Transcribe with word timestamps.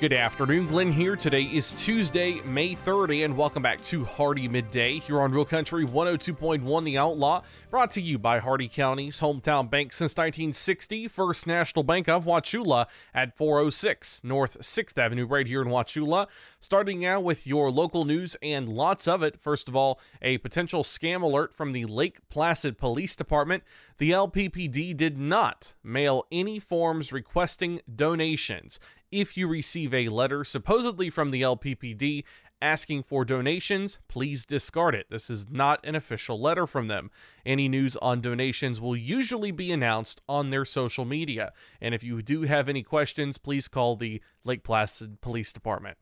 Good 0.00 0.12
afternoon, 0.12 0.68
Glenn 0.68 0.92
here. 0.92 1.16
Today 1.16 1.42
is 1.42 1.72
Tuesday, 1.72 2.40
May 2.44 2.76
30, 2.76 3.24
and 3.24 3.36
welcome 3.36 3.64
back 3.64 3.82
to 3.82 4.04
Hardee 4.04 4.46
Midday 4.46 5.00
here 5.00 5.20
on 5.20 5.32
Real 5.32 5.44
Country 5.44 5.84
102.1 5.84 6.84
The 6.84 6.96
Outlaw, 6.96 7.42
brought 7.68 7.90
to 7.92 8.00
you 8.00 8.16
by 8.16 8.38
Hardee 8.38 8.68
County's 8.68 9.20
hometown 9.20 9.68
bank 9.68 9.92
since 9.92 10.12
1960, 10.12 11.08
First 11.08 11.48
National 11.48 11.82
Bank 11.82 12.08
of 12.08 12.26
Wauchula 12.26 12.86
at 13.12 13.36
406 13.36 14.20
North 14.22 14.60
6th 14.60 14.96
Avenue, 14.98 15.26
right 15.26 15.48
here 15.48 15.62
in 15.62 15.66
Wauchula. 15.68 16.28
Starting 16.60 17.00
now 17.00 17.18
with 17.18 17.44
your 17.44 17.68
local 17.68 18.04
news 18.04 18.36
and 18.40 18.68
lots 18.68 19.08
of 19.08 19.24
it. 19.24 19.40
First 19.40 19.68
of 19.68 19.74
all, 19.74 19.98
a 20.22 20.38
potential 20.38 20.84
scam 20.84 21.22
alert 21.22 21.52
from 21.52 21.72
the 21.72 21.86
Lake 21.86 22.20
Placid 22.28 22.78
Police 22.78 23.16
Department. 23.16 23.64
The 23.98 24.12
LPPD 24.12 24.96
did 24.96 25.18
not 25.18 25.74
mail 25.82 26.24
any 26.30 26.60
forms 26.60 27.12
requesting 27.12 27.80
donations 27.92 28.78
if 29.10 29.36
you 29.36 29.48
receive 29.48 29.94
a 29.94 30.08
letter 30.08 30.44
supposedly 30.44 31.10
from 31.10 31.30
the 31.30 31.42
LPPD 31.42 32.24
asking 32.60 33.02
for 33.02 33.24
donations, 33.24 33.98
please 34.08 34.44
discard 34.44 34.94
it. 34.94 35.06
This 35.10 35.30
is 35.30 35.48
not 35.48 35.84
an 35.84 35.94
official 35.94 36.40
letter 36.40 36.66
from 36.66 36.88
them. 36.88 37.10
Any 37.46 37.68
news 37.68 37.96
on 37.98 38.20
donations 38.20 38.80
will 38.80 38.96
usually 38.96 39.52
be 39.52 39.70
announced 39.70 40.20
on 40.28 40.50
their 40.50 40.64
social 40.64 41.04
media. 41.04 41.52
And 41.80 41.94
if 41.94 42.02
you 42.02 42.20
do 42.22 42.42
have 42.42 42.68
any 42.68 42.82
questions, 42.82 43.38
please 43.38 43.68
call 43.68 43.96
the 43.96 44.20
Lake 44.44 44.64
Placid 44.64 45.20
Police 45.20 45.52
Department. 45.52 45.98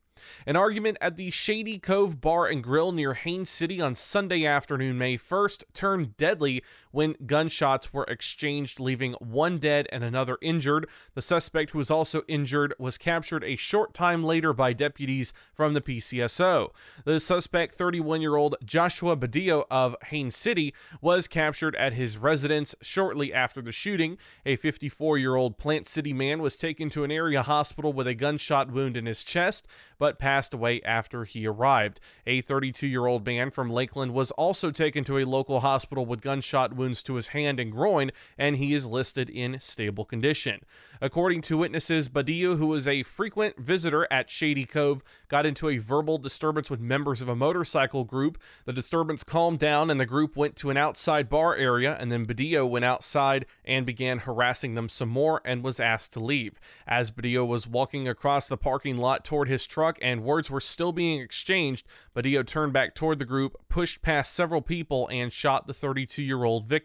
An 0.46 0.56
argument 0.56 0.96
at 1.00 1.16
the 1.16 1.30
Shady 1.30 1.78
Cove 1.78 2.22
Bar 2.22 2.46
and 2.46 2.62
Grill 2.62 2.90
near 2.90 3.12
Haines 3.12 3.50
City 3.50 3.82
on 3.82 3.94
Sunday 3.94 4.46
afternoon, 4.46 4.96
May 4.96 5.18
1st, 5.18 5.64
turned 5.74 6.16
deadly 6.16 6.62
when 6.96 7.14
gunshots 7.26 7.92
were 7.92 8.04
exchanged, 8.04 8.80
leaving 8.80 9.12
one 9.20 9.58
dead 9.58 9.86
and 9.92 10.02
another 10.02 10.38
injured. 10.40 10.88
The 11.14 11.20
suspect, 11.20 11.72
who 11.72 11.78
was 11.78 11.90
also 11.90 12.22
injured, 12.26 12.72
was 12.78 12.96
captured 12.96 13.44
a 13.44 13.56
short 13.56 13.92
time 13.92 14.24
later 14.24 14.54
by 14.54 14.72
deputies 14.72 15.34
from 15.52 15.74
the 15.74 15.82
PCSO. 15.82 16.70
The 17.04 17.20
suspect, 17.20 17.74
31 17.74 18.22
year 18.22 18.36
old 18.36 18.56
Joshua 18.64 19.14
Badillo 19.14 19.64
of 19.70 19.94
Haines 20.04 20.34
City, 20.34 20.72
was 21.02 21.28
captured 21.28 21.76
at 21.76 21.92
his 21.92 22.16
residence 22.16 22.74
shortly 22.80 23.30
after 23.30 23.60
the 23.60 23.72
shooting. 23.72 24.16
A 24.46 24.56
54 24.56 25.18
year 25.18 25.36
old 25.36 25.58
Plant 25.58 25.86
City 25.86 26.14
man 26.14 26.40
was 26.40 26.56
taken 26.56 26.88
to 26.88 27.04
an 27.04 27.12
area 27.12 27.42
hospital 27.42 27.92
with 27.92 28.06
a 28.06 28.14
gunshot 28.14 28.72
wound 28.72 28.96
in 28.96 29.04
his 29.04 29.22
chest, 29.22 29.68
but 29.98 30.18
passed 30.18 30.54
away 30.54 30.80
after 30.80 31.24
he 31.24 31.46
arrived. 31.46 32.00
A 32.26 32.40
32 32.40 32.86
year 32.86 33.04
old 33.04 33.26
man 33.26 33.50
from 33.50 33.68
Lakeland 33.68 34.14
was 34.14 34.30
also 34.30 34.70
taken 34.70 35.04
to 35.04 35.18
a 35.18 35.26
local 35.26 35.60
hospital 35.60 36.06
with 36.06 36.22
gunshot 36.22 36.74
wounds 36.74 36.85
to 36.94 37.14
his 37.14 37.28
hand 37.28 37.58
and 37.58 37.72
groin, 37.72 38.10
and 38.38 38.56
he 38.56 38.74
is 38.74 38.86
listed 38.86 39.28
in 39.28 39.58
stable 39.60 40.04
condition. 40.04 40.60
According 41.00 41.42
to 41.42 41.58
witnesses, 41.58 42.08
Badillo, 42.08 42.56
who 42.56 42.68
was 42.68 42.88
a 42.88 43.02
frequent 43.02 43.58
visitor 43.58 44.06
at 44.10 44.30
Shady 44.30 44.64
Cove, 44.64 45.02
got 45.28 45.46
into 45.46 45.68
a 45.68 45.78
verbal 45.78 46.18
disturbance 46.18 46.70
with 46.70 46.80
members 46.80 47.20
of 47.20 47.28
a 47.28 47.36
motorcycle 47.36 48.04
group. 48.04 48.38
The 48.64 48.72
disturbance 48.72 49.24
calmed 49.24 49.58
down, 49.58 49.90
and 49.90 49.98
the 49.98 50.06
group 50.06 50.36
went 50.36 50.56
to 50.56 50.70
an 50.70 50.76
outside 50.76 51.28
bar 51.28 51.54
area, 51.54 51.96
and 51.98 52.10
then 52.10 52.26
Badillo 52.26 52.68
went 52.68 52.84
outside 52.84 53.46
and 53.64 53.84
began 53.84 54.20
harassing 54.20 54.74
them 54.74 54.88
some 54.88 55.08
more 55.08 55.40
and 55.44 55.62
was 55.62 55.80
asked 55.80 56.12
to 56.14 56.20
leave. 56.20 56.58
As 56.86 57.10
Badillo 57.10 57.46
was 57.46 57.66
walking 57.66 58.08
across 58.08 58.48
the 58.48 58.56
parking 58.56 58.96
lot 58.96 59.24
toward 59.24 59.48
his 59.48 59.66
truck 59.66 59.98
and 60.00 60.22
words 60.22 60.50
were 60.50 60.60
still 60.60 60.92
being 60.92 61.20
exchanged, 61.20 61.86
Badillo 62.14 62.46
turned 62.46 62.72
back 62.72 62.94
toward 62.94 63.18
the 63.18 63.24
group, 63.24 63.56
pushed 63.68 64.02
past 64.02 64.34
several 64.34 64.62
people, 64.62 65.08
and 65.10 65.32
shot 65.32 65.66
the 65.66 65.74
32 65.74 66.22
year 66.22 66.44
old 66.44 66.66
victim. 66.66 66.75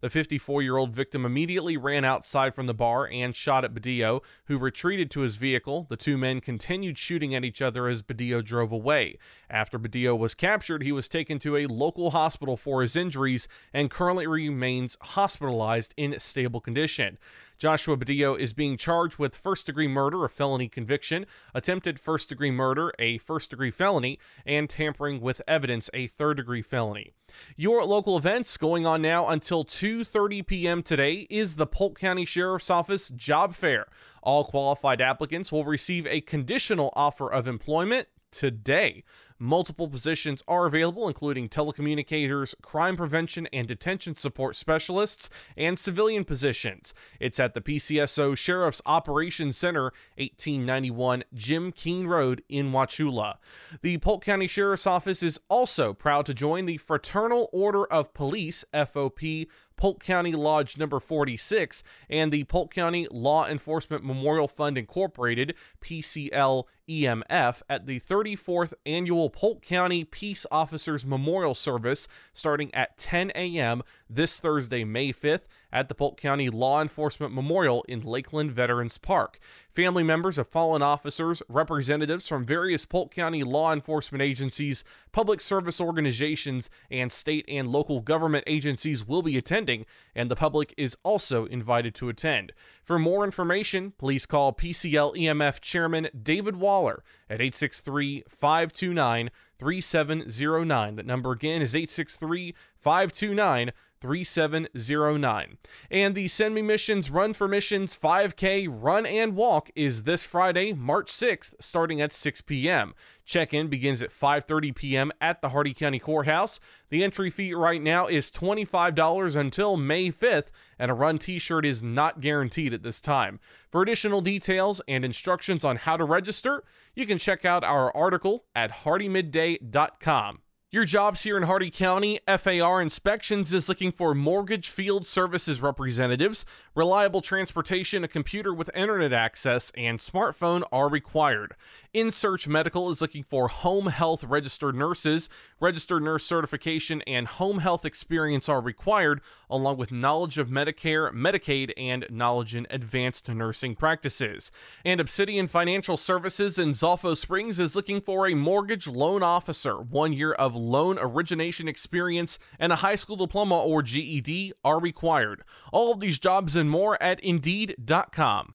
The 0.00 0.10
54 0.10 0.62
year 0.62 0.76
old 0.76 0.94
victim 0.94 1.24
immediately 1.24 1.76
ran 1.76 2.04
outside 2.04 2.54
from 2.54 2.66
the 2.66 2.74
bar 2.74 3.06
and 3.06 3.34
shot 3.34 3.64
at 3.64 3.74
Badillo, 3.74 4.20
who 4.46 4.58
retreated 4.58 5.10
to 5.12 5.20
his 5.20 5.36
vehicle. 5.36 5.86
The 5.88 5.96
two 5.96 6.18
men 6.18 6.40
continued 6.40 6.98
shooting 6.98 7.34
at 7.34 7.44
each 7.44 7.62
other 7.62 7.86
as 7.86 8.02
Badillo 8.02 8.44
drove 8.44 8.72
away. 8.72 9.18
After 9.48 9.78
Badillo 9.78 10.18
was 10.18 10.34
captured, 10.34 10.82
he 10.82 10.92
was 10.92 11.08
taken 11.08 11.38
to 11.40 11.56
a 11.56 11.66
local 11.66 12.10
hospital 12.10 12.56
for 12.56 12.82
his 12.82 12.96
injuries 12.96 13.48
and 13.72 13.90
currently 13.90 14.26
remains 14.26 14.96
hospitalized 15.00 15.94
in 15.96 16.18
stable 16.18 16.60
condition. 16.60 17.18
Joshua 17.60 17.98
Badillo 17.98 18.38
is 18.38 18.54
being 18.54 18.78
charged 18.78 19.18
with 19.18 19.36
first 19.36 19.66
degree 19.66 19.86
murder, 19.86 20.24
a 20.24 20.30
felony 20.30 20.66
conviction, 20.66 21.26
attempted 21.54 22.00
first 22.00 22.30
degree 22.30 22.50
murder, 22.50 22.90
a 22.98 23.18
first 23.18 23.50
degree 23.50 23.70
felony, 23.70 24.18
and 24.46 24.70
tampering 24.70 25.20
with 25.20 25.42
evidence, 25.46 25.90
a 25.92 26.06
third 26.06 26.38
degree 26.38 26.62
felony. 26.62 27.12
Your 27.56 27.84
local 27.84 28.16
events 28.16 28.56
going 28.56 28.86
on 28.86 29.02
now 29.02 29.28
until 29.28 29.62
2:30 29.62 30.46
p.m. 30.46 30.82
today 30.82 31.26
is 31.28 31.56
the 31.56 31.66
Polk 31.66 31.98
County 31.98 32.24
Sheriff's 32.24 32.70
Office 32.70 33.10
Job 33.10 33.54
Fair. 33.54 33.84
All 34.22 34.42
qualified 34.42 35.02
applicants 35.02 35.52
will 35.52 35.66
receive 35.66 36.06
a 36.06 36.22
conditional 36.22 36.90
offer 36.96 37.30
of 37.30 37.46
employment 37.46 38.08
today. 38.30 39.04
Multiple 39.42 39.88
positions 39.88 40.42
are 40.46 40.66
available, 40.66 41.08
including 41.08 41.48
telecommunicators, 41.48 42.54
crime 42.60 42.94
prevention 42.94 43.48
and 43.54 43.66
detention 43.66 44.14
support 44.14 44.54
specialists, 44.54 45.30
and 45.56 45.78
civilian 45.78 46.24
positions. 46.24 46.92
It's 47.18 47.40
at 47.40 47.54
the 47.54 47.62
PCSO 47.62 48.36
Sheriff's 48.36 48.82
Operations 48.84 49.56
Center, 49.56 49.94
1891 50.18 51.24
Jim 51.32 51.72
Keene 51.72 52.06
Road 52.06 52.42
in 52.50 52.70
Wauchula. 52.70 53.36
The 53.80 53.96
Polk 53.96 54.22
County 54.22 54.46
Sheriff's 54.46 54.86
Office 54.86 55.22
is 55.22 55.40
also 55.48 55.94
proud 55.94 56.26
to 56.26 56.34
join 56.34 56.66
the 56.66 56.76
Fraternal 56.76 57.48
Order 57.50 57.86
of 57.86 58.12
Police, 58.12 58.66
FOP, 58.74 59.48
Polk 59.80 60.04
County 60.04 60.32
Lodge 60.32 60.76
number 60.76 61.00
46 61.00 61.82
and 62.10 62.30
the 62.30 62.44
Polk 62.44 62.72
County 62.72 63.08
Law 63.10 63.46
Enforcement 63.46 64.04
Memorial 64.04 64.46
Fund 64.46 64.76
Incorporated, 64.76 65.54
PCL 65.80 66.64
EMF, 66.86 67.62
at 67.66 67.86
the 67.86 67.98
34th 67.98 68.74
Annual 68.84 69.29
Polk 69.30 69.62
County 69.62 70.04
Peace 70.04 70.46
Officers 70.50 71.06
Memorial 71.06 71.54
Service 71.54 72.08
starting 72.32 72.72
at 72.74 72.98
10 72.98 73.30
a.m. 73.34 73.82
this 74.08 74.40
Thursday, 74.40 74.84
May 74.84 75.12
5th 75.12 75.46
at 75.72 75.88
the 75.88 75.94
Polk 75.94 76.20
County 76.20 76.50
Law 76.50 76.80
Enforcement 76.80 77.32
Memorial 77.32 77.84
in 77.88 78.00
Lakeland 78.00 78.52
Veterans 78.52 78.98
Park. 78.98 79.38
Family 79.70 80.02
members 80.02 80.38
of 80.38 80.48
fallen 80.48 80.82
officers, 80.82 81.42
representatives 81.48 82.28
from 82.28 82.44
various 82.44 82.84
Polk 82.84 83.14
County 83.14 83.42
law 83.42 83.72
enforcement 83.72 84.22
agencies, 84.22 84.84
public 85.12 85.40
service 85.40 85.80
organizations, 85.80 86.70
and 86.90 87.12
state 87.12 87.44
and 87.48 87.68
local 87.68 88.00
government 88.00 88.44
agencies 88.46 89.06
will 89.06 89.22
be 89.22 89.38
attending, 89.38 89.86
and 90.14 90.30
the 90.30 90.36
public 90.36 90.74
is 90.76 90.96
also 91.02 91.46
invited 91.46 91.94
to 91.94 92.08
attend. 92.08 92.52
For 92.82 92.98
more 92.98 93.24
information, 93.24 93.92
please 93.98 94.26
call 94.26 94.52
PCL 94.52 95.16
EMF 95.16 95.60
Chairman 95.60 96.08
David 96.20 96.56
Waller 96.56 97.04
at 97.28 97.40
863 97.40 98.24
529 98.28 99.30
3709. 99.58 100.96
That 100.96 101.06
number 101.06 101.32
again 101.32 101.62
is 101.62 101.76
863 101.76 102.54
529 102.76 103.72
3709. 104.00 105.58
And 105.90 106.14
the 106.14 106.28
Send 106.28 106.54
Me 106.54 106.62
Missions 106.62 107.10
Run 107.10 107.32
for 107.32 107.46
Missions 107.46 107.96
5K 107.96 108.66
Run 108.70 109.04
and 109.06 109.36
Walk 109.36 109.70
is 109.74 110.04
this 110.04 110.24
Friday, 110.24 110.72
March 110.72 111.12
6th, 111.12 111.54
starting 111.60 112.00
at 112.00 112.12
6 112.12 112.40
p.m. 112.42 112.94
Check-in 113.24 113.68
begins 113.68 114.02
at 114.02 114.10
5:30 114.10 114.74
p.m. 114.74 115.12
at 115.20 115.40
the 115.40 115.50
Hardee 115.50 115.74
County 115.74 115.98
Courthouse. 116.00 116.58
The 116.88 117.04
entry 117.04 117.30
fee 117.30 117.54
right 117.54 117.80
now 117.80 118.08
is 118.08 118.30
$25 118.30 119.36
until 119.36 119.76
May 119.76 120.10
5th, 120.10 120.50
and 120.78 120.90
a 120.90 120.94
run 120.94 121.18
t-shirt 121.18 121.64
is 121.64 121.82
not 121.82 122.20
guaranteed 122.20 122.74
at 122.74 122.82
this 122.82 123.00
time. 123.00 123.38
For 123.70 123.82
additional 123.82 124.20
details 124.20 124.80
and 124.88 125.04
instructions 125.04 125.64
on 125.64 125.76
how 125.76 125.96
to 125.96 126.04
register, 126.04 126.64
you 126.94 127.06
can 127.06 127.18
check 127.18 127.44
out 127.44 127.62
our 127.62 127.96
article 127.96 128.46
at 128.54 128.72
hardeemidday.com. 128.72 130.40
Your 130.72 130.84
jobs 130.84 131.24
here 131.24 131.36
in 131.36 131.42
Hardee 131.42 131.72
County, 131.72 132.20
FAR 132.28 132.80
Inspections 132.80 133.52
is 133.52 133.68
looking 133.68 133.90
for 133.90 134.14
mortgage 134.14 134.68
field 134.68 135.04
services 135.04 135.60
representatives. 135.60 136.44
Reliable 136.76 137.20
transportation, 137.20 138.04
a 138.04 138.08
computer 138.08 138.54
with 138.54 138.70
internet 138.72 139.12
access, 139.12 139.72
and 139.76 139.98
smartphone 139.98 140.62
are 140.70 140.88
required. 140.88 141.56
In 141.92 142.12
Search 142.12 142.46
Medical 142.46 142.88
is 142.88 143.00
looking 143.00 143.24
for 143.24 143.48
home 143.48 143.88
health 143.88 144.22
registered 144.22 144.76
nurses. 144.76 145.28
Registered 145.58 146.04
nurse 146.04 146.24
certification 146.24 147.02
and 147.02 147.26
home 147.26 147.58
health 147.58 147.84
experience 147.84 148.48
are 148.48 148.60
required, 148.60 149.20
along 149.50 149.76
with 149.76 149.90
knowledge 149.90 150.38
of 150.38 150.50
Medicare, 150.50 151.12
Medicaid, 151.12 151.72
and 151.76 152.06
knowledge 152.10 152.54
in 152.54 152.68
advanced 152.70 153.28
nursing 153.28 153.74
practices. 153.74 154.52
And 154.84 155.00
Obsidian 155.00 155.48
Financial 155.48 155.96
Services 155.96 156.60
in 156.60 156.70
Zolfo 156.70 157.16
Springs 157.16 157.58
is 157.58 157.74
looking 157.74 158.00
for 158.00 158.28
a 158.28 158.34
mortgage 158.34 158.86
loan 158.86 159.24
officer. 159.24 159.74
One 159.74 160.12
year 160.12 160.30
of 160.30 160.59
loan 160.60 160.98
origination 161.00 161.66
experience 161.68 162.38
and 162.58 162.72
a 162.72 162.76
high 162.76 162.94
school 162.94 163.16
diploma 163.16 163.58
or 163.58 163.82
GED 163.82 164.52
are 164.64 164.78
required. 164.78 165.42
All 165.72 165.92
of 165.92 166.00
these 166.00 166.18
jobs 166.18 166.56
and 166.56 166.70
more 166.70 167.00
at 167.02 167.18
Indeed.com. 167.20 168.54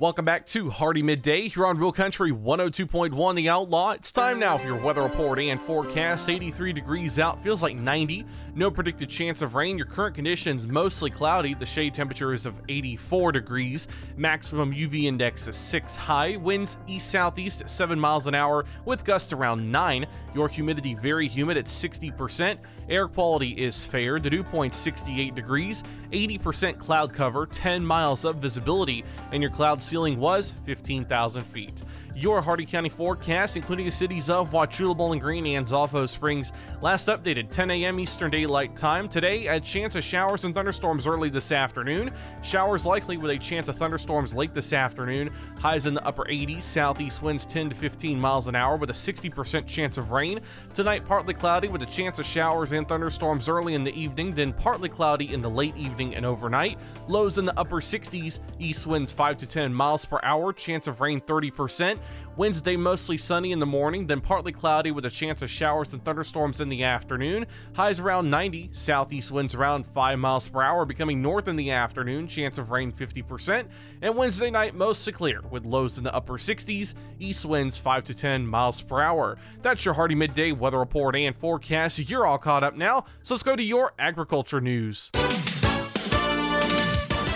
Welcome 0.00 0.24
back 0.24 0.46
to 0.46 0.70
Hardee 0.70 1.02
Midday 1.02 1.48
here 1.48 1.66
on 1.66 1.76
Real 1.76 1.92
Country 1.92 2.32
102.1 2.32 3.34
The 3.36 3.50
Outlaw. 3.50 3.90
It's 3.90 4.10
time 4.10 4.38
now 4.38 4.56
for 4.56 4.66
your 4.66 4.80
weather 4.80 5.02
report 5.02 5.38
and 5.38 5.60
forecast. 5.60 6.30
83 6.30 6.72
degrees 6.72 7.18
out, 7.18 7.38
feels 7.42 7.62
like 7.62 7.78
90. 7.78 8.24
No 8.54 8.70
predicted 8.70 9.08
chance 9.08 9.42
of 9.42 9.54
rain. 9.54 9.78
Your 9.78 9.86
current 9.86 10.14
conditions 10.14 10.66
mostly 10.66 11.10
cloudy. 11.10 11.54
The 11.54 11.66
shade 11.66 11.94
temperature 11.94 12.32
is 12.32 12.46
of 12.46 12.60
84 12.68 13.32
degrees. 13.32 13.86
Maximum 14.16 14.72
UV 14.72 15.04
index 15.04 15.46
is 15.46 15.56
6 15.56 15.96
high. 15.96 16.36
Winds 16.36 16.76
east 16.86 17.10
southeast 17.10 17.68
7 17.68 17.98
miles 17.98 18.26
an 18.26 18.34
hour 18.34 18.64
with 18.84 19.04
gusts 19.04 19.32
around 19.32 19.70
9. 19.70 20.04
Your 20.34 20.48
humidity 20.48 20.94
very 20.94 21.28
humid 21.28 21.56
at 21.56 21.66
60%. 21.66 22.58
Air 22.88 23.06
quality 23.06 23.50
is 23.50 23.84
fair. 23.84 24.18
The 24.18 24.30
dew 24.30 24.42
point 24.42 24.74
68 24.74 25.34
degrees. 25.34 25.84
80% 26.10 26.78
cloud 26.78 27.12
cover, 27.12 27.46
10 27.46 27.84
miles 27.84 28.24
of 28.24 28.36
visibility, 28.36 29.04
and 29.30 29.42
your 29.42 29.52
cloud 29.52 29.80
ceiling 29.80 30.18
was 30.18 30.50
15,000 30.50 31.44
feet. 31.44 31.82
Your 32.14 32.42
Hardee 32.42 32.66
County 32.66 32.88
forecast, 32.88 33.56
including 33.56 33.86
the 33.86 33.92
cities 33.92 34.28
of 34.28 34.50
Wauchula, 34.50 34.96
Bowling 34.96 35.20
Green, 35.20 35.46
and 35.46 35.66
Zolfo 35.66 36.08
Springs, 36.08 36.52
last 36.80 37.06
updated 37.06 37.50
10 37.50 37.70
a.m. 37.70 38.00
Eastern 38.00 38.30
Daylight 38.30 38.76
Time. 38.76 39.08
Today, 39.08 39.46
a 39.46 39.60
chance 39.60 39.94
of 39.94 40.02
showers 40.02 40.44
and 40.44 40.54
thunderstorms 40.54 41.06
early 41.06 41.30
this 41.30 41.52
afternoon. 41.52 42.10
Showers 42.42 42.84
likely 42.84 43.16
with 43.16 43.30
a 43.30 43.38
chance 43.38 43.68
of 43.68 43.76
thunderstorms 43.76 44.34
late 44.34 44.52
this 44.52 44.72
afternoon. 44.72 45.30
Highs 45.60 45.86
in 45.86 45.94
the 45.94 46.04
upper 46.04 46.24
80s, 46.24 46.62
southeast 46.62 47.22
winds 47.22 47.46
10 47.46 47.70
to 47.70 47.76
15 47.76 48.20
miles 48.20 48.48
an 48.48 48.54
hour 48.56 48.76
with 48.76 48.90
a 48.90 48.94
60% 48.94 49.66
chance 49.66 49.96
of 49.96 50.10
rain. 50.10 50.40
Tonight, 50.74 51.06
partly 51.06 51.32
cloudy 51.32 51.68
with 51.68 51.82
a 51.82 51.86
chance 51.86 52.18
of 52.18 52.26
showers 52.26 52.72
and 52.72 52.88
thunderstorms 52.88 53.48
early 53.48 53.74
in 53.74 53.84
the 53.84 53.94
evening, 53.98 54.32
then 54.32 54.52
partly 54.52 54.88
cloudy 54.88 55.32
in 55.32 55.42
the 55.42 55.50
late 55.50 55.76
evening 55.76 56.14
and 56.16 56.26
overnight. 56.26 56.78
Lows 57.08 57.38
in 57.38 57.44
the 57.44 57.58
upper 57.58 57.76
60s, 57.76 58.40
east 58.58 58.86
winds 58.86 59.12
5 59.12 59.36
to 59.38 59.46
10 59.46 59.72
miles 59.72 60.04
per 60.04 60.18
hour, 60.22 60.52
chance 60.52 60.88
of 60.88 61.00
rain 61.00 61.20
30%. 61.20 61.98
Wednesday, 62.36 62.76
mostly 62.76 63.16
sunny 63.16 63.52
in 63.52 63.58
the 63.58 63.66
morning, 63.66 64.06
then 64.06 64.20
partly 64.20 64.52
cloudy 64.52 64.90
with 64.90 65.04
a 65.04 65.10
chance 65.10 65.42
of 65.42 65.50
showers 65.50 65.92
and 65.92 66.04
thunderstorms 66.04 66.60
in 66.60 66.68
the 66.68 66.84
afternoon. 66.84 67.46
Highs 67.74 68.00
around 68.00 68.30
90, 68.30 68.70
southeast 68.72 69.30
winds 69.30 69.54
around 69.54 69.84
5 69.84 70.18
miles 70.18 70.48
per 70.48 70.62
hour, 70.62 70.84
becoming 70.84 71.20
north 71.20 71.48
in 71.48 71.56
the 71.56 71.72
afternoon, 71.72 72.28
chance 72.28 72.56
of 72.56 72.70
rain 72.70 72.92
50%. 72.92 73.66
And 74.00 74.16
Wednesday 74.16 74.50
night, 74.50 74.74
mostly 74.74 75.12
clear, 75.12 75.42
with 75.50 75.66
lows 75.66 75.98
in 75.98 76.04
the 76.04 76.14
upper 76.14 76.34
60s, 76.34 76.94
east 77.18 77.44
winds 77.44 77.76
5 77.76 78.04
to 78.04 78.14
10 78.14 78.46
miles 78.46 78.80
per 78.80 79.00
hour. 79.00 79.36
That's 79.62 79.84
your 79.84 79.94
Hardee 79.94 80.14
Midday 80.14 80.52
weather 80.52 80.78
report 80.78 81.16
and 81.16 81.36
forecast. 81.36 82.08
You're 82.08 82.26
all 82.26 82.38
caught 82.38 82.64
up 82.64 82.76
now, 82.76 83.04
so 83.22 83.34
let's 83.34 83.42
go 83.42 83.56
to 83.56 83.62
your 83.62 83.92
agriculture 83.98 84.60
news. 84.60 85.10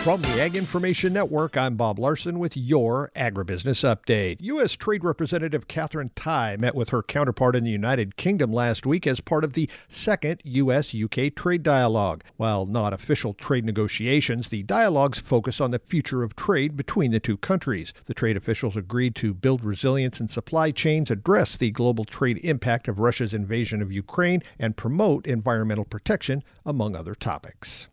From 0.04 0.20
the 0.20 0.42
Ag 0.42 0.54
Information 0.54 1.14
Network, 1.14 1.56
I'm 1.56 1.76
Bob 1.76 1.98
Larson 1.98 2.38
with 2.38 2.58
your 2.58 3.10
Agribusiness 3.16 3.82
Update. 3.82 4.36
U.S. 4.40 4.72
Trade 4.72 5.02
Representative 5.02 5.66
Katherine 5.66 6.10
Tai 6.14 6.58
met 6.58 6.74
with 6.74 6.90
her 6.90 7.02
counterpart 7.02 7.56
in 7.56 7.64
the 7.64 7.70
United 7.70 8.16
Kingdom 8.16 8.52
last 8.52 8.84
week 8.84 9.06
as 9.06 9.20
part 9.20 9.44
of 9.44 9.54
the 9.54 9.66
second 9.88 10.42
U.S. 10.44 10.94
UK 10.94 11.34
trade 11.34 11.62
dialogue. 11.62 12.22
While 12.36 12.66
not 12.66 12.92
official 12.92 13.32
trade 13.32 13.64
negotiations, 13.64 14.50
the 14.50 14.62
dialogues 14.62 15.20
focus 15.20 15.58
on 15.58 15.70
the 15.70 15.78
future 15.78 16.22
of 16.22 16.36
trade 16.36 16.76
between 16.76 17.10
the 17.10 17.18
two 17.18 17.38
countries. 17.38 17.94
The 18.04 18.12
trade 18.12 18.36
officials 18.36 18.76
agreed 18.76 19.14
to 19.16 19.32
build 19.32 19.64
resilience 19.64 20.20
in 20.20 20.28
supply 20.28 20.70
chains, 20.70 21.10
address 21.10 21.56
the 21.56 21.70
global 21.70 22.04
trade 22.04 22.40
impact 22.44 22.88
of 22.88 22.98
Russia's 22.98 23.32
invasion 23.32 23.80
of 23.80 23.90
Ukraine, 23.90 24.42
and 24.58 24.76
promote 24.76 25.26
environmental 25.26 25.86
protection, 25.86 26.44
among 26.66 26.94
other 26.94 27.14
topics. 27.14 27.88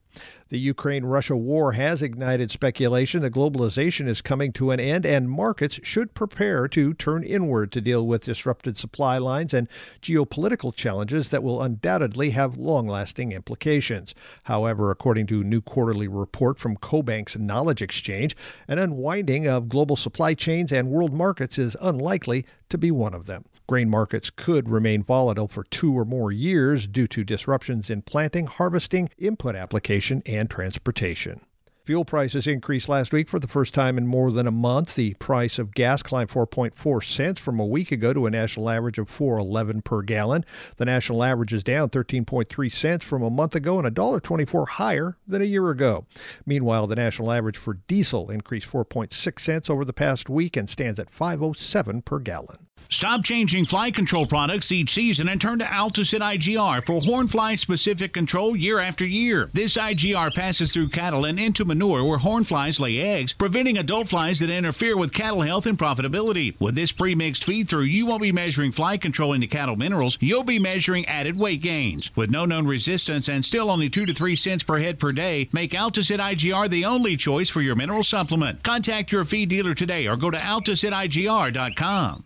The 0.52 0.60
Ukraine 0.60 1.06
Russia 1.06 1.38
war 1.38 1.72
has 1.72 2.02
ignited 2.02 2.52
speculation 2.52 3.22
that 3.22 3.32
globalization 3.32 4.06
is 4.10 4.22
coming 4.22 4.52
to 4.52 4.72
an 4.72 4.82
end 4.82 5.06
and 5.06 5.30
markets 5.30 5.80
should 5.82 6.14
prepare 6.14 6.68
to 6.68 6.94
turn 6.94 7.24
inward 7.24 7.72
to 7.72 7.80
deal 7.80 8.06
with 8.06 8.26
disrupted 8.26 8.78
supply 8.78 9.18
lines 9.18 9.54
and 9.54 9.70
geopolitical 10.02 10.76
challenges 10.76 11.30
that 11.30 11.42
will 11.42 11.62
undoubtedly 11.62 12.32
have 12.32 12.58
long 12.58 12.86
lasting 12.86 13.32
implications. 13.32 14.14
However, 14.44 14.92
according 14.92 15.28
to 15.28 15.40
a 15.40 15.46
new 15.46 15.62
quarterly 15.62 16.10
report 16.10 16.60
from 16.60 16.76
CoBank's 16.76 17.38
Knowledge 17.38 17.82
Exchange, 17.82 18.36
an 18.68 18.78
unwinding 18.78 19.48
of 19.48 19.70
global 19.70 19.96
supply 19.96 20.34
chains 20.34 20.74
and 20.74 20.90
world 20.90 21.14
markets 21.14 21.58
is 21.58 21.78
unlikely 21.80 22.46
to 22.68 22.78
be 22.78 22.92
one 22.92 23.14
of 23.14 23.26
them. 23.26 23.46
Grain 23.68 23.90
markets 23.90 24.30
could 24.30 24.70
remain 24.70 25.04
volatile 25.04 25.48
for 25.48 25.64
two 25.64 25.98
or 25.98 26.06
more 26.06 26.32
years 26.32 26.88
due 26.88 27.08
to 27.08 27.24
disruptions 27.24 27.90
in 27.90 28.02
planting, 28.02 28.48
harvesting, 28.48 29.10
input 29.18 29.56
application, 29.56 30.22
and 30.26 30.50
transportation. 30.50 31.42
Fuel 31.86 32.06
prices 32.06 32.46
increased 32.46 32.88
last 32.88 33.12
week 33.12 33.28
for 33.28 33.40
the 33.40 33.48
first 33.48 33.74
time 33.74 33.98
in 33.98 34.06
more 34.06 34.32
than 34.32 34.46
a 34.46 34.52
month. 34.52 34.94
The 34.94 35.16
price 35.16 35.58
of 35.58 35.74
gas 35.74 36.04
climbed 36.04 36.30
4.4 36.30 37.04
cents 37.04 37.40
from 37.40 37.60
a 37.60 37.66
week 37.66 37.92
ago 37.92 38.14
to 38.14 38.28
a 38.28 38.30
national 38.30 38.70
average 38.70 39.00
of 39.00 39.10
4.11 39.10 39.84
per 39.84 40.04
gallon. 40.04 40.46
The 40.78 40.86
national 40.86 41.24
average 41.24 41.54
is 41.54 41.64
down 41.64 41.90
13.3 41.90 42.72
cents 42.72 43.04
from 43.04 43.24
a 43.24 43.32
month 43.32 43.56
ago 43.56 43.80
and 43.80 43.96
$1.24 43.96 44.68
higher 44.68 45.18
than 45.28 45.42
a 45.42 45.46
year 45.46 45.72
ago. 45.72 46.06
Meanwhile, 46.46 46.86
the 46.86 46.96
national 46.96 47.32
average 47.32 47.58
for 47.58 47.74
diesel 47.88 48.30
increased 48.30 48.68
4.6 48.68 49.40
cents 49.40 49.68
over 49.68 49.84
the 49.84 49.92
past 49.92 50.30
week 50.30 50.56
and 50.56 50.70
stands 50.70 51.00
at 51.00 51.12
5.07 51.12 52.06
per 52.06 52.20
gallon. 52.20 52.68
Stop 52.90 53.24
changing 53.24 53.66
fly 53.66 53.92
control 53.92 54.26
products 54.26 54.72
each 54.72 54.90
season 54.92 55.30
and 55.30 55.40
turn 55.40 55.60
to 55.60 55.66
Altosid 55.66 56.20
IGR 56.20 56.84
for 56.84 57.00
horn 57.02 57.28
fly 57.28 57.56
specific 57.56 58.14
control 58.14 58.56
year 58.56 58.80
after 58.80 59.06
year. 59.06 59.50
This 59.54 59.78
IGR 59.78 60.34
passes 60.34 60.74
through 60.74 60.90
cattle 60.90 61.26
and 61.26 61.40
into 61.40 61.64
manure 61.72 62.04
where 62.04 62.18
horn 62.18 62.44
flies 62.44 62.82
lay 62.82 63.00
eggs, 63.00 63.32
preventing 63.32 63.78
adult 63.78 64.10
flies 64.10 64.40
that 64.40 64.50
interfere 64.50 64.98
with 64.98 65.14
cattle 65.14 65.42
health 65.42 65.66
and 65.66 65.80
profitability. 65.80 66.60
With 66.60 66.76
this 66.76 66.92
pre-mixed 66.92 67.46
feed 67.46 67.70
through, 67.70 67.84
you 67.84 68.06
won't 68.06 68.22
be 68.22 68.34
measuring 68.34 68.74
fly 68.74 68.98
control 68.98 69.32
into 69.32 69.48
cattle 69.48 69.78
minerals, 69.78 70.18
you'll 70.20 70.44
be 70.44 70.60
measuring 70.60 71.06
added 71.06 71.40
weight 71.40 71.62
gains. 71.62 72.14
With 72.14 72.30
no 72.30 72.44
known 72.44 72.68
resistance 72.68 73.30
and 73.30 73.46
still 73.46 73.72
only 73.72 73.90
2 73.90 74.06
to 74.06 74.14
3 74.14 74.36
cents 74.36 74.64
per 74.64 74.80
head 74.80 75.00
per 75.00 75.14
day, 75.14 75.48
make 75.54 75.72
Altosid 75.72 76.20
IGR 76.20 76.70
the 76.70 76.84
only 76.84 77.16
choice 77.16 77.50
for 77.50 77.62
your 77.62 77.76
mineral 77.76 78.04
supplement. 78.04 78.64
Contact 78.64 79.14
your 79.14 79.24
feed 79.24 79.48
dealer 79.48 79.74
today 79.74 80.08
or 80.08 80.18
go 80.18 80.30
to 80.30 80.38
altosidigr.com. 80.38 82.26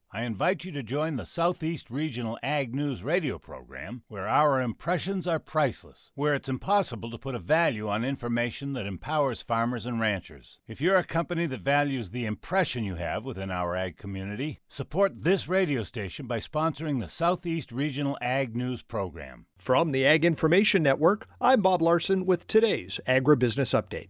I 0.13 0.23
invite 0.23 0.65
you 0.65 0.73
to 0.73 0.83
join 0.83 1.15
the 1.15 1.25
Southeast 1.25 1.89
Regional 1.89 2.37
Ag 2.43 2.75
News 2.75 3.01
radio 3.01 3.39
program, 3.39 4.03
where 4.09 4.27
our 4.27 4.59
impressions 4.59 5.25
are 5.25 5.39
priceless, 5.39 6.11
where 6.15 6.33
it's 6.33 6.49
impossible 6.49 7.09
to 7.11 7.17
put 7.17 7.33
a 7.33 7.39
value 7.39 7.87
on 7.87 8.03
information 8.03 8.73
that 8.73 8.85
empowers 8.85 9.41
farmers 9.41 9.85
and 9.85 10.01
ranchers. 10.01 10.59
If 10.67 10.81
you're 10.81 10.97
a 10.97 11.05
company 11.05 11.45
that 11.45 11.61
values 11.61 12.09
the 12.09 12.25
impression 12.25 12.83
you 12.83 12.95
have 12.95 13.23
within 13.23 13.51
our 13.51 13.73
ag 13.73 13.95
community, 13.95 14.59
support 14.67 15.23
this 15.23 15.47
radio 15.47 15.85
station 15.85 16.27
by 16.27 16.41
sponsoring 16.41 16.99
the 16.99 17.07
Southeast 17.07 17.71
Regional 17.71 18.17
Ag 18.19 18.53
News 18.53 18.81
program. 18.81 19.45
From 19.57 19.93
the 19.93 20.05
Ag 20.05 20.25
Information 20.25 20.83
Network, 20.83 21.29
I'm 21.39 21.61
Bob 21.61 21.81
Larson 21.81 22.25
with 22.25 22.47
today's 22.47 22.99
Agribusiness 23.07 23.79
Update. 23.79 24.09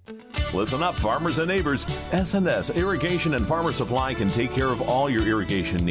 Listen 0.54 0.84
up, 0.84 0.96
farmers 0.96 1.40
and 1.40 1.48
neighbors. 1.48 1.86
SNS 2.12 2.76
Irrigation 2.76 3.36
and 3.36 3.48
Farmer 3.48 3.72
Supply 3.72 4.14
can 4.14 4.28
take 4.28 4.52
care 4.52 4.68
of 4.68 4.82
all 4.82 5.10
your 5.10 5.26
irrigation 5.26 5.86
needs, 5.86 5.91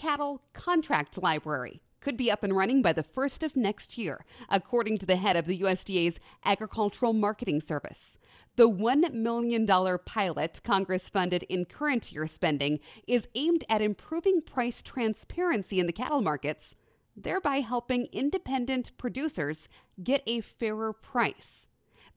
cattle 0.00 0.40
contract 0.54 1.22
library 1.22 1.82
could 2.00 2.16
be 2.16 2.30
up 2.30 2.42
and 2.42 2.56
running 2.56 2.80
by 2.80 2.90
the 2.90 3.02
first 3.02 3.42
of 3.42 3.54
next 3.54 3.98
year, 3.98 4.24
according 4.48 4.96
to 4.96 5.04
the 5.04 5.16
head 5.16 5.36
of 5.36 5.44
the 5.44 5.60
USDA's 5.60 6.18
Agricultural 6.42 7.12
Marketing 7.12 7.60
Service. 7.60 8.18
The 8.56 8.66
$1 8.66 9.12
million 9.12 9.66
pilot 9.66 10.60
Congress 10.64 11.10
funded 11.10 11.42
in 11.50 11.66
current 11.66 12.12
year 12.12 12.26
spending 12.26 12.80
is 13.06 13.28
aimed 13.34 13.64
at 13.68 13.82
improving 13.82 14.40
price 14.40 14.82
transparency 14.82 15.78
in 15.78 15.86
the 15.86 15.92
cattle 15.92 16.22
markets, 16.22 16.74
thereby 17.14 17.58
helping 17.60 18.06
independent 18.10 18.96
producers 18.96 19.68
get 20.02 20.22
a 20.26 20.40
fairer 20.40 20.94
price. 20.94 21.68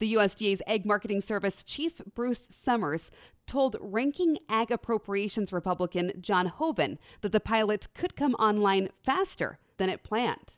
The 0.03 0.15
USDA's 0.15 0.62
Ag 0.67 0.86
Marketing 0.86 1.22
Service 1.22 1.63
Chief 1.63 2.01
Bruce 2.13 2.45
Summers 2.50 3.10
told 3.48 3.77
Ranking 3.79 4.38
Ag 4.50 4.69
Appropriations 4.69 5.53
Republican 5.53 6.12
John 6.19 6.48
Hoeven 6.48 7.00
that 7.22 7.31
the 7.31 7.39
pilot 7.39 7.88
could 7.93 8.17
come 8.17 8.33
online 8.33 8.89
faster 9.01 9.60
than 9.77 9.88
it 9.88 10.03
planned. 10.03 10.57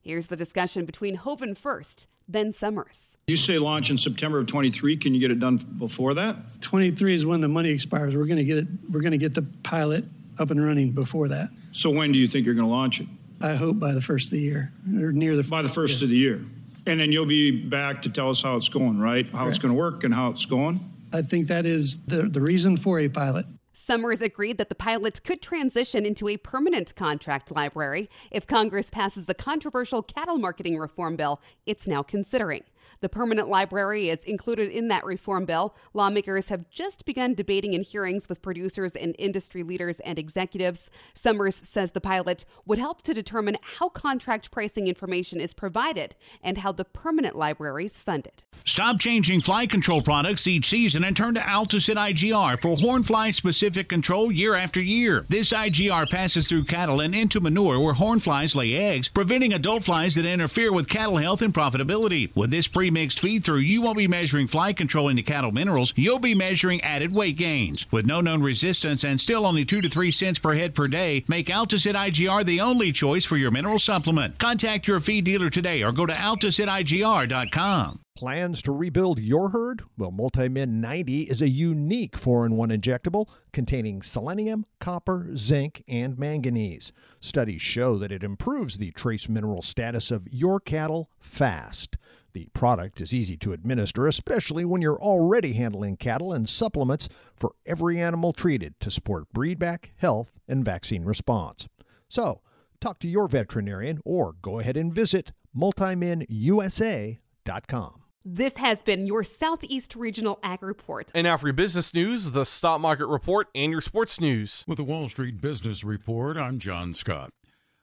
Here's 0.00 0.28
the 0.28 0.36
discussion 0.36 0.84
between 0.84 1.16
Hoeven 1.16 1.56
first, 1.56 2.06
then 2.28 2.52
Summers. 2.52 3.16
You 3.26 3.36
say 3.36 3.58
launch 3.58 3.90
in 3.90 3.98
September 3.98 4.38
of 4.38 4.46
23. 4.46 4.96
Can 4.98 5.12
you 5.12 5.18
get 5.18 5.32
it 5.32 5.40
done 5.40 5.56
before 5.56 6.14
that? 6.14 6.60
23 6.60 7.16
is 7.16 7.26
when 7.26 7.40
the 7.40 7.48
money 7.48 7.70
expires. 7.70 8.14
We're 8.14 8.26
going 8.26 8.36
to 8.36 8.44
get 8.44 8.58
it. 8.58 8.68
We're 8.88 9.00
going 9.00 9.10
to 9.10 9.18
get 9.18 9.34
the 9.34 9.42
pilot 9.64 10.04
up 10.38 10.52
and 10.52 10.64
running 10.64 10.92
before 10.92 11.26
that. 11.30 11.48
So 11.72 11.90
when 11.90 12.12
do 12.12 12.18
you 12.20 12.28
think 12.28 12.46
you're 12.46 12.54
going 12.54 12.68
to 12.68 12.72
launch 12.72 13.00
it? 13.00 13.08
I 13.40 13.56
hope 13.56 13.80
by 13.80 13.90
the 13.90 14.00
first 14.00 14.26
of 14.26 14.30
the 14.38 14.38
year 14.38 14.72
or 14.96 15.10
near 15.10 15.34
the 15.34 15.42
by 15.42 15.62
the 15.62 15.68
first 15.68 15.98
yeah. 15.98 16.04
of 16.04 16.10
the 16.10 16.16
year. 16.16 16.44
And 16.86 17.00
then 17.00 17.12
you'll 17.12 17.26
be 17.26 17.50
back 17.50 18.02
to 18.02 18.10
tell 18.10 18.30
us 18.30 18.42
how 18.42 18.56
it's 18.56 18.68
going, 18.68 18.98
right? 18.98 19.26
How 19.28 19.38
Correct. 19.38 19.50
it's 19.50 19.58
going 19.58 19.72
to 19.72 19.78
work 19.78 20.04
and 20.04 20.12
how 20.12 20.30
it's 20.30 20.44
going. 20.44 20.80
I 21.12 21.22
think 21.22 21.46
that 21.48 21.64
is 21.64 22.04
the, 22.04 22.22
the 22.22 22.40
reason 22.40 22.76
for 22.76 22.98
a 22.98 23.08
pilot. 23.08 23.46
Summers 23.72 24.20
agreed 24.20 24.58
that 24.58 24.68
the 24.68 24.74
pilots 24.74 25.18
could 25.18 25.42
transition 25.42 26.06
into 26.06 26.28
a 26.28 26.36
permanent 26.36 26.94
contract 26.94 27.50
library 27.50 28.08
if 28.30 28.46
Congress 28.46 28.88
passes 28.88 29.26
the 29.26 29.34
controversial 29.34 30.00
cattle 30.02 30.38
marketing 30.38 30.78
reform 30.78 31.16
bill 31.16 31.40
it's 31.66 31.86
now 31.86 32.02
considering. 32.02 32.62
The 33.04 33.10
permanent 33.10 33.50
library 33.50 34.08
is 34.08 34.24
included 34.24 34.70
in 34.70 34.88
that 34.88 35.04
reform 35.04 35.44
bill. 35.44 35.74
Lawmakers 35.92 36.48
have 36.48 36.70
just 36.70 37.04
begun 37.04 37.34
debating 37.34 37.74
in 37.74 37.82
hearings 37.82 38.30
with 38.30 38.40
producers 38.40 38.96
and 38.96 39.14
industry 39.18 39.62
leaders 39.62 40.00
and 40.00 40.18
executives. 40.18 40.90
Summers 41.12 41.54
says 41.54 41.90
the 41.90 42.00
pilot 42.00 42.46
would 42.64 42.78
help 42.78 43.02
to 43.02 43.12
determine 43.12 43.58
how 43.60 43.90
contract 43.90 44.50
pricing 44.50 44.86
information 44.86 45.38
is 45.38 45.52
provided 45.52 46.14
and 46.42 46.56
how 46.56 46.72
the 46.72 46.86
permanent 46.86 47.36
library 47.36 47.84
is 47.84 48.00
funded. 48.00 48.42
Stop 48.64 49.00
changing 49.00 49.42
fly 49.42 49.66
control 49.66 50.00
products 50.00 50.46
each 50.46 50.64
season 50.64 51.04
and 51.04 51.14
turn 51.14 51.34
to 51.34 51.40
Altosid 51.40 51.96
IGR 51.96 52.58
for 52.58 52.74
horn 52.74 53.02
fly 53.02 53.30
specific 53.32 53.86
control 53.86 54.32
year 54.32 54.54
after 54.54 54.80
year. 54.80 55.26
This 55.28 55.52
IGR 55.52 56.08
passes 56.08 56.48
through 56.48 56.64
cattle 56.64 57.00
and 57.00 57.14
into 57.14 57.38
manure 57.38 57.78
where 57.80 57.92
horn 57.92 58.20
flies 58.20 58.56
lay 58.56 58.74
eggs, 58.74 59.08
preventing 59.08 59.52
adult 59.52 59.84
flies 59.84 60.14
that 60.14 60.24
interfere 60.24 60.72
with 60.72 60.88
cattle 60.88 61.18
health 61.18 61.42
and 61.42 61.52
profitability. 61.52 62.34
With 62.34 62.50
this 62.50 62.66
pre 62.66 62.93
mixed 62.94 63.20
feed 63.20 63.44
through, 63.44 63.58
you 63.58 63.82
won't 63.82 63.98
be 63.98 64.08
measuring 64.08 64.46
fly 64.46 64.72
control 64.72 65.10
into 65.10 65.22
cattle 65.22 65.52
minerals, 65.52 65.92
you'll 65.96 66.18
be 66.18 66.34
measuring 66.34 66.80
added 66.80 67.14
weight 67.14 67.36
gains. 67.36 67.84
With 67.92 68.06
no 68.06 68.22
known 68.22 68.42
resistance 68.42 69.04
and 69.04 69.20
still 69.20 69.44
only 69.44 69.66
2 69.66 69.82
to 69.82 69.90
3 69.90 70.10
cents 70.10 70.38
per 70.38 70.54
head 70.54 70.74
per 70.74 70.88
day, 70.88 71.24
make 71.28 71.48
Altosid 71.48 71.94
IGR 71.94 72.46
the 72.46 72.62
only 72.62 72.92
choice 72.92 73.26
for 73.26 73.36
your 73.36 73.50
mineral 73.50 73.78
supplement. 73.78 74.38
Contact 74.38 74.88
your 74.88 75.00
feed 75.00 75.24
dealer 75.24 75.50
today 75.50 75.82
or 75.82 75.92
go 75.92 76.06
to 76.06 76.14
altosidigr.com. 76.14 78.00
Plans 78.16 78.62
to 78.62 78.70
rebuild 78.70 79.18
your 79.18 79.48
herd? 79.48 79.82
Well, 79.98 80.12
Multimin 80.12 80.74
90 80.74 81.22
is 81.22 81.42
a 81.42 81.48
unique 81.48 82.16
4 82.16 82.46
in 82.46 82.56
1 82.56 82.68
injectable 82.68 83.28
containing 83.52 84.02
selenium, 84.02 84.66
copper, 84.78 85.30
zinc, 85.34 85.82
and 85.88 86.16
manganese. 86.16 86.92
Studies 87.20 87.60
show 87.60 87.98
that 87.98 88.12
it 88.12 88.22
improves 88.22 88.78
the 88.78 88.92
trace 88.92 89.28
mineral 89.28 89.62
status 89.62 90.12
of 90.12 90.28
your 90.30 90.60
cattle 90.60 91.10
fast. 91.18 91.96
The 92.34 92.48
product 92.52 93.00
is 93.00 93.14
easy 93.14 93.38
to 93.38 93.52
administer, 93.52 94.08
especially 94.08 94.64
when 94.64 94.82
you're 94.82 95.00
already 95.00 95.52
handling 95.52 95.96
cattle 95.96 96.32
and 96.32 96.48
supplements 96.48 97.08
for 97.36 97.54
every 97.64 98.00
animal 98.00 98.32
treated 98.32 98.74
to 98.80 98.90
support 98.90 99.32
breedback, 99.32 99.90
health, 99.96 100.32
and 100.48 100.64
vaccine 100.64 101.04
response. 101.04 101.68
So, 102.08 102.40
talk 102.80 102.98
to 103.00 103.08
your 103.08 103.28
veterinarian 103.28 104.00
or 104.04 104.34
go 104.42 104.58
ahead 104.58 104.76
and 104.76 104.92
visit 104.92 105.30
multiminusa.com. 105.56 108.00
This 108.24 108.56
has 108.56 108.82
been 108.82 109.06
your 109.06 109.22
Southeast 109.22 109.94
Regional 109.94 110.40
Ag 110.42 110.62
Report. 110.62 111.12
And 111.14 111.26
now 111.26 111.36
for 111.36 111.46
your 111.46 111.54
business 111.54 111.94
news, 111.94 112.32
the 112.32 112.44
stock 112.44 112.80
market 112.80 113.06
report, 113.06 113.46
and 113.54 113.70
your 113.70 113.82
sports 113.82 114.18
news. 114.18 114.64
With 114.66 114.78
the 114.78 114.84
Wall 114.84 115.08
Street 115.08 115.40
Business 115.40 115.84
Report, 115.84 116.36
I'm 116.36 116.58
John 116.58 116.94
Scott. 116.94 117.30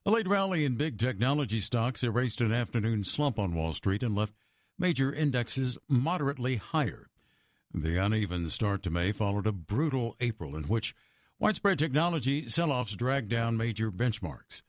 A 0.04 0.10
late 0.10 0.28
rally 0.28 0.66
in 0.66 0.78
big 0.78 0.98
technology 0.98 1.60
stocks 1.60 2.04
erased 2.04 2.42
an 2.42 2.52
afternoon 2.52 3.04
slump 3.04 3.38
on 3.38 3.54
Wall 3.54 3.72
Street 3.72 4.02
and 4.02 4.16
left 4.16 4.34
major 4.80 5.14
indexes 5.14 5.78
moderately 5.88 6.56
higher. 6.56 7.12
The 7.72 8.04
uneven 8.04 8.50
start 8.50 8.82
to 8.82 8.90
May 8.90 9.12
followed 9.12 9.46
a 9.46 9.52
brutal 9.52 10.16
April 10.20 10.56
in 10.56 10.64
which 10.64 10.96
widespread 11.38 11.78
technology 11.78 12.50
sell 12.50 12.72
offs 12.72 12.96
dragged 12.96 13.30
down 13.30 13.58
major 13.58 13.92
benchmarks. 13.92 14.64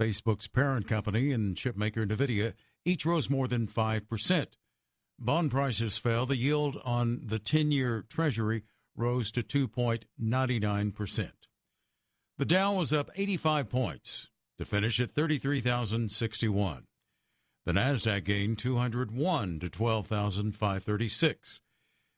Facebook's 0.00 0.48
parent 0.48 0.88
company 0.88 1.30
and 1.30 1.54
chipmaker 1.54 2.04
NVIDIA 2.04 2.54
each 2.84 3.06
rose 3.06 3.30
more 3.30 3.46
than 3.46 3.68
5%. 3.68 4.46
Bond 5.20 5.52
prices 5.52 5.98
fell. 5.98 6.26
The 6.26 6.36
yield 6.36 6.80
on 6.84 7.20
the 7.26 7.38
10 7.38 7.70
year 7.70 8.04
Treasury 8.08 8.64
rose 8.96 9.30
to 9.30 9.44
2.99%. 9.44 11.30
The 12.38 12.44
Dow 12.44 12.72
was 12.72 12.92
up 12.92 13.08
85 13.14 13.68
points 13.68 14.30
to 14.58 14.64
finish 14.64 15.00
at 15.00 15.10
33,061. 15.10 16.86
The 17.66 17.72
Nasdaq 17.72 18.24
gained 18.24 18.58
201 18.58 19.60
to 19.60 19.70
12,536. 19.70 21.60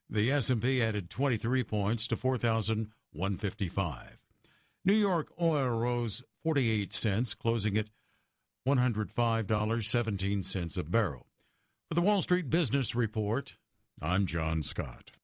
The 0.08 0.32
S&P 0.32 0.82
added 0.82 1.10
23 1.10 1.64
points 1.64 2.06
to 2.08 2.16
4,155. 2.16 4.18
New 4.84 4.94
York 4.94 5.32
oil 5.40 5.68
rose 5.68 6.22
48 6.42 6.92
cents, 6.92 7.34
closing 7.34 7.76
at 7.76 7.90
$105.17 8.66 10.78
a 10.78 10.82
barrel. 10.82 11.26
For 11.88 11.94
the 11.94 12.02
Wall 12.02 12.22
Street 12.22 12.50
Business 12.50 12.94
Report, 12.94 13.56
I'm 14.00 14.26
John 14.26 14.62
Scott. 14.62 15.15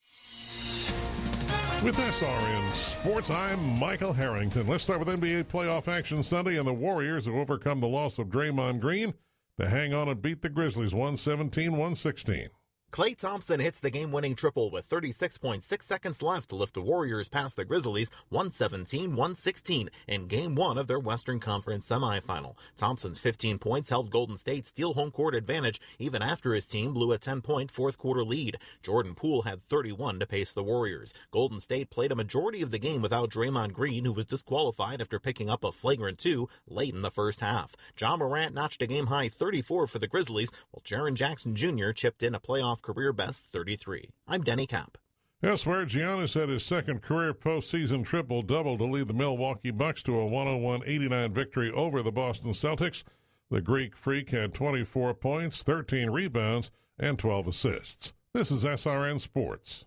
With 1.85 1.97
SRN 1.97 2.73
Sports, 2.75 3.29
I'm 3.29 3.77
Michael 3.77 4.13
Harrington. 4.13 4.69
Let's 4.69 4.85
start 4.85 5.01
with 5.01 5.09
NBA 5.09 5.47
playoff 5.47 5.89
action 5.89 6.23
Sunday 6.23 6.57
and 6.57 6.65
the 6.65 6.73
Warriors 6.73 7.27
who 7.27 7.41
overcome 7.41 7.81
the 7.81 7.89
loss 7.89 8.21
of 8.21 8.29
Draymond 8.29 8.79
Green 8.79 9.15
to 9.59 9.69
hang 9.69 9.93
on 9.93 10.09
and 10.09 10.23
beat 10.23 10.43
the 10.43 10.49
Grizzlies 10.49 10.95
117 10.95 11.73
116. 11.73 12.51
Klay 12.93 13.17
Thompson 13.17 13.59
hits 13.59 13.79
the 13.79 13.89
game 13.89 14.13
winning 14.13 14.35
triple 14.35 14.71
with 14.71 14.87
36.6 14.87 15.83
seconds 15.83 16.21
left 16.21 16.51
to 16.51 16.57
lift 16.57 16.75
the 16.75 16.83
Warriors 16.83 17.27
past 17.27 17.57
the 17.57 17.65
Grizzlies 17.65 18.11
117 18.29 19.17
116 19.17 19.89
in 20.09 20.27
game 20.27 20.55
one 20.55 20.77
of 20.77 20.89
their 20.89 20.99
Western 20.99 21.41
Conference 21.41 21.89
semifinal. 21.89 22.55
Thompson's 22.77 23.19
15 23.19 23.59
points 23.59 23.89
helped 23.89 24.11
Golden 24.11 24.37
State 24.37 24.67
steal 24.67 24.93
home 24.93 25.11
court 25.11 25.35
advantage 25.35 25.81
even 25.99 26.21
after 26.21 26.53
his 26.53 26.67
team 26.67 26.93
blew 26.93 27.13
a 27.13 27.19
10 27.19 27.41
point 27.41 27.71
fourth 27.71 27.97
quarter 27.97 28.23
lead. 28.25 28.59
Jordan 28.83 29.15
Poole 29.15 29.41
had 29.41 29.67
31 29.71 30.21
to 30.21 30.27
pace 30.27 30.53
the 30.53 30.63
Warriors. 30.63 31.15
Golden 31.31 31.61
State 31.61 31.89
played 31.89 32.13
a 32.13 32.15
majority 32.15 32.61
of 32.61 32.73
the 32.73 32.79
game 32.79 33.01
without 33.01 33.31
Draymond 33.31 33.73
Green, 33.73 34.05
who 34.05 34.13
was 34.13 34.27
disqualified 34.27 35.01
after 35.01 35.19
picking 35.19 35.49
up 35.49 35.65
a 35.65 35.73
flagrant 35.73 36.19
two 36.19 36.47
late 36.69 36.93
in 36.93 37.01
the 37.01 37.11
first 37.11 37.41
half. 37.41 37.75
Ja 37.99 38.19
Morant 38.19 38.55
notched 38.55 38.83
a 38.83 38.87
game 38.87 39.07
high 39.07 39.31
34 39.31 39.87
for 39.87 39.99
the 39.99 40.07
Grizzlies, 40.07 40.51
while 40.73 40.83
Jaren 40.85 41.15
Jackson 41.15 41.57
Jr. 41.57 41.93
chipped 41.93 42.23
in 42.23 42.35
a 42.35 42.41
playoff 42.41 42.82
career 42.83 43.13
best 43.13 43.47
33. 43.47 44.11
I'm 44.27 44.43
Denny 44.43 44.67
Cap. 44.67 44.99
Elsewhere, 45.43 45.87
Giannis 45.87 46.39
had 46.39 46.49
his 46.49 46.65
second 46.65 47.03
career 47.03 47.35
postseason 47.35 48.05
triple 48.05 48.43
double 48.43 48.79
to 48.79 48.85
lead 48.85 49.09
the 49.09 49.15
Milwaukee 49.15 49.71
Bucks 49.71 50.03
to 50.05 50.19
a 50.19 50.27
101 50.27 50.83
89 50.87 51.33
victory 51.33 51.71
over 51.71 52.03
the 52.03 52.13
Boston 52.13 52.53
Celtics. 52.53 53.03
The 53.51 53.61
Greek 53.61 53.97
Freak 53.97 54.31
had 54.31 54.55
24 54.55 55.15
points, 55.15 55.63
13 55.63 56.11
rebounds, 56.11 56.71
and 56.99 57.19
12 57.19 57.49
assists. 57.49 58.13
This 58.35 58.51
is 58.51 58.65
SRN 58.65 59.21
Sports. 59.21 59.85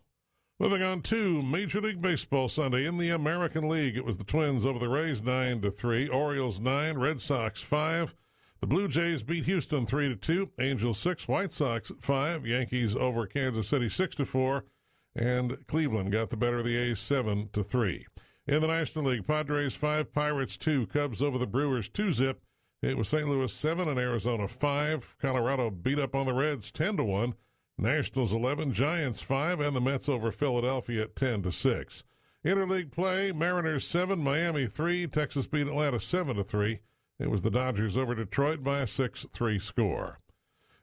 Moving 0.59 0.83
on 0.83 1.01
to 1.03 1.41
Major 1.41 1.81
League 1.81 2.01
Baseball 2.01 2.47
Sunday 2.47 2.85
in 2.85 2.97
the 2.97 3.09
American 3.09 3.67
League, 3.67 3.97
it 3.97 4.05
was 4.05 4.17
the 4.17 4.23
Twins 4.23 4.65
over 4.65 4.79
the 4.79 4.87
Rays 4.87 5.21
9 5.21 5.61
to 5.61 5.71
3, 5.71 6.09
Orioles 6.09 6.59
9, 6.59 6.97
Red 6.97 7.21
Sox 7.21 7.61
5. 7.61 8.13
The 8.61 8.67
Blue 8.67 8.87
Jays 8.87 9.21
beat 9.21 9.45
Houston 9.45 9.85
3 9.85 10.09
to 10.09 10.15
2, 10.15 10.51
Angels 10.59 10.97
6, 10.99 11.27
White 11.27 11.51
Sox 11.51 11.91
5, 11.99 12.47
Yankees 12.47 12.95
over 12.95 13.27
Kansas 13.27 13.67
City 13.67 13.89
6 13.89 14.15
to 14.15 14.25
4, 14.25 14.63
and 15.15 15.67
Cleveland 15.67 16.11
got 16.11 16.29
the 16.29 16.37
better 16.37 16.57
of 16.57 16.65
the 16.65 16.77
A's 16.77 16.99
7 16.99 17.49
to 17.53 17.63
3. 17.63 18.05
In 18.47 18.61
the 18.61 18.67
National 18.67 19.05
League, 19.05 19.27
Padres 19.27 19.75
5, 19.75 20.13
Pirates 20.13 20.55
2, 20.57 20.87
Cubs 20.87 21.21
over 21.21 21.37
the 21.37 21.47
Brewers 21.47 21.89
2 21.89 22.13
zip. 22.13 22.43
It 22.81 22.97
was 22.97 23.09
St. 23.09 23.27
Louis 23.27 23.51
7 23.51 23.87
and 23.87 23.99
Arizona 23.99 24.47
5. 24.47 25.15
Colorado 25.19 25.69
beat 25.69 25.99
up 25.99 26.15
on 26.15 26.25
the 26.25 26.33
Reds 26.33 26.71
10 26.71 26.97
to 26.97 27.03
1. 27.03 27.33
Nationals 27.77 28.33
11, 28.33 28.71
Giants 28.71 29.21
5, 29.21 29.59
and 29.59 29.75
the 29.75 29.81
Mets 29.81 30.07
over 30.07 30.31
Philadelphia 30.31 31.03
at 31.03 31.15
10 31.15 31.43
to 31.43 31.51
6. 31.51 32.03
Interleague 32.45 32.91
play, 32.91 33.31
Mariners 33.31 33.85
7, 33.85 34.17
Miami 34.19 34.67
3, 34.67 35.07
Texas 35.07 35.47
beat 35.47 35.67
Atlanta 35.67 35.99
7 35.99 36.35
to 36.37 36.43
3. 36.43 36.79
It 37.19 37.31
was 37.31 37.43
the 37.43 37.51
Dodgers 37.51 37.95
over 37.95 38.13
Detroit 38.13 38.63
by 38.63 38.79
a 38.79 38.87
6 38.87 39.27
3 39.31 39.59
score. 39.59 40.19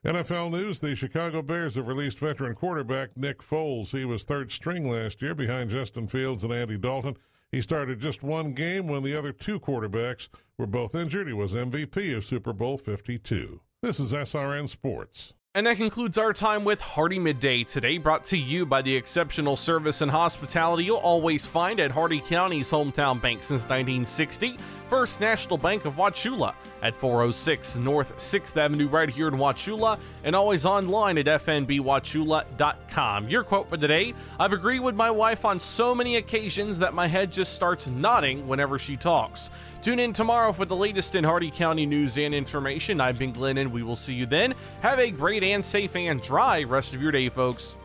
NFL 0.03 0.51
news 0.51 0.79
the 0.79 0.95
Chicago 0.95 1.41
Bears 1.41 1.75
have 1.75 1.87
released 1.87 2.19
veteran 2.19 2.55
quarterback 2.55 3.15
Nick 3.15 3.39
Foles. 3.39 3.97
He 3.97 4.03
was 4.03 4.23
third 4.23 4.51
string 4.51 4.89
last 4.89 5.21
year 5.21 5.33
behind 5.33 5.69
Justin 5.69 6.07
Fields 6.07 6.43
and 6.43 6.51
Andy 6.51 6.77
Dalton. 6.77 7.15
He 7.51 7.61
started 7.61 7.99
just 7.99 8.23
one 8.23 8.53
game 8.53 8.87
when 8.87 9.03
the 9.03 9.17
other 9.17 9.31
two 9.31 9.59
quarterbacks 9.59 10.27
were 10.57 10.67
both 10.67 10.95
injured. 10.95 11.27
He 11.27 11.33
was 11.33 11.53
MVP 11.53 12.17
of 12.17 12.25
Super 12.25 12.51
Bowl 12.51 12.77
52. 12.77 13.61
This 13.81 13.99
is 13.99 14.11
SRN 14.11 14.67
Sports. 14.67 15.33
And 15.55 15.67
that 15.67 15.77
concludes 15.77 16.17
our 16.17 16.33
time 16.33 16.63
with 16.63 16.81
Hardee 16.81 17.19
Midday 17.19 17.63
today, 17.63 17.99
brought 17.99 18.23
to 18.23 18.37
you 18.39 18.65
by 18.65 18.81
the 18.81 18.95
exceptional 18.95 19.55
service 19.55 20.01
and 20.01 20.09
hospitality 20.09 20.85
you'll 20.85 20.97
always 20.97 21.45
find 21.45 21.79
at 21.79 21.91
Hardee 21.91 22.21
County's 22.21 22.71
hometown 22.71 23.21
bank 23.21 23.43
since 23.43 23.61
1960, 23.61 24.57
First 24.89 25.21
National 25.21 25.59
Bank 25.59 25.85
of 25.85 25.95
Wauchula 25.95 26.55
at 26.81 26.97
406 26.97 27.77
North 27.77 28.17
6th 28.17 28.57
Avenue, 28.57 28.87
right 28.87 29.07
here 29.07 29.27
in 29.27 29.35
Wauchula, 29.35 29.99
and 30.23 30.35
always 30.35 30.65
online 30.65 31.19
at 31.19 31.27
fnbwauchula.com. 31.27 33.29
Your 33.29 33.43
quote 33.43 33.69
for 33.69 33.77
today 33.77 34.15
I've 34.39 34.53
agreed 34.53 34.79
with 34.79 34.95
my 34.95 35.11
wife 35.11 35.45
on 35.45 35.59
so 35.59 35.93
many 35.93 36.15
occasions 36.15 36.79
that 36.79 36.95
my 36.95 37.07
head 37.07 37.31
just 37.31 37.53
starts 37.53 37.87
nodding 37.87 38.47
whenever 38.47 38.79
she 38.79 38.97
talks. 38.97 39.51
Tune 39.83 39.99
in 39.99 40.13
tomorrow 40.13 40.53
for 40.53 40.65
the 40.65 40.75
latest 40.75 41.13
in 41.13 41.25
Hardee 41.25 41.51
County 41.51 41.85
news 41.85 42.17
and 42.17 42.33
information. 42.33 43.01
I've 43.01 43.19
been 43.19 43.33
Glenn, 43.33 43.57
and 43.57 43.71
we 43.71 43.83
will 43.83 43.97
see 43.97 44.13
you 44.13 44.25
then. 44.25 44.55
Have 44.81 44.97
a 44.97 45.11
great 45.11 45.42
and 45.51 45.63
safe 45.63 45.95
and 45.95 46.21
dry 46.21 46.63
rest 46.63 46.93
of 46.93 47.01
your 47.01 47.11
day, 47.11 47.29
folks. 47.29 47.75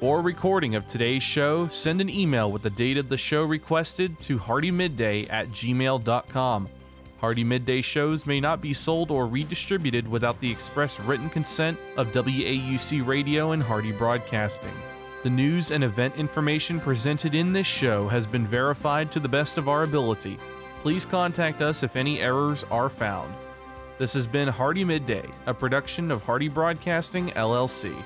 For 0.00 0.20
recording 0.20 0.74
of 0.74 0.86
today's 0.86 1.22
show, 1.22 1.66
send 1.68 2.02
an 2.02 2.10
email 2.10 2.52
with 2.52 2.60
the 2.60 2.68
date 2.68 2.98
of 2.98 3.08
the 3.08 3.16
show 3.16 3.42
requested 3.42 4.18
to 4.20 4.38
hardeemidday 4.38 5.32
at 5.32 5.48
gmail.com. 5.48 6.68
Hardee 7.22 7.42
Midday 7.42 7.80
shows 7.80 8.26
may 8.26 8.38
not 8.38 8.60
be 8.60 8.74
sold 8.74 9.10
or 9.10 9.26
redistributed 9.26 10.06
without 10.06 10.38
the 10.40 10.50
express 10.50 11.00
written 11.00 11.30
consent 11.30 11.78
of 11.96 12.12
WAUC 12.12 13.06
Radio 13.06 13.52
and 13.52 13.62
Hardee 13.62 13.92
Broadcasting. 13.92 14.74
The 15.24 15.30
news 15.30 15.70
and 15.70 15.82
event 15.82 16.16
information 16.16 16.78
presented 16.78 17.34
in 17.34 17.50
this 17.50 17.66
show 17.66 18.08
has 18.08 18.26
been 18.26 18.46
verified 18.46 19.10
to 19.12 19.20
the 19.20 19.26
best 19.26 19.56
of 19.56 19.70
our 19.70 19.82
ability. 19.82 20.38
Please 20.82 21.06
contact 21.06 21.62
us 21.62 21.82
if 21.82 21.96
any 21.96 22.20
errors 22.20 22.62
are 22.70 22.90
found. 22.90 23.32
This 23.96 24.12
has 24.12 24.26
been 24.26 24.48
Hardee 24.48 24.84
Midday, 24.84 25.26
a 25.46 25.54
production 25.54 26.10
of 26.10 26.22
Hardee 26.22 26.50
Broadcasting, 26.50 27.28
LLC. 27.30 27.96